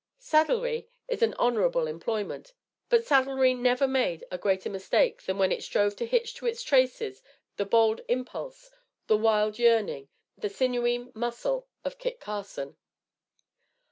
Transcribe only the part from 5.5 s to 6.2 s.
it strove to